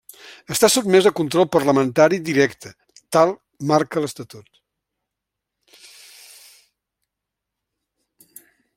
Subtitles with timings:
[0.53, 2.73] Està sotmès a control parlamentari directe,
[3.17, 3.35] tal
[3.73, 4.59] marca l'estatut.